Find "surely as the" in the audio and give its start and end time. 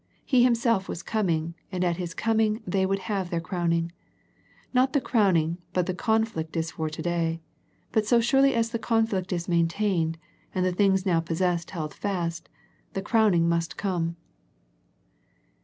8.19-8.79